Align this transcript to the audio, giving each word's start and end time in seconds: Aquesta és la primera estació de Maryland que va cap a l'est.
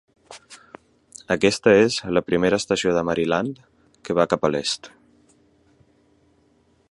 Aquesta 1.35 1.73
és 1.81 1.97
la 2.19 2.23
primera 2.29 2.59
estació 2.63 2.95
de 2.95 3.05
Maryland 3.11 3.61
que 4.09 4.17
va 4.21 4.29
cap 4.33 4.47
a 4.49 4.53
l'est. 4.57 4.91